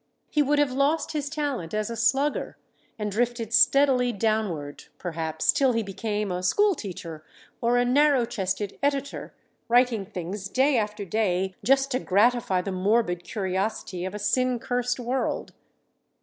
[0.31, 2.57] He would have lost his talent as a slugger,
[2.97, 7.23] and drifted steadily downward, perhaps, till he became a school teacher
[7.61, 9.35] or a narrow chested editor,
[9.67, 14.99] writing things day after day just to gratify the morbid curiosity of a sin cursed
[14.99, 15.53] world.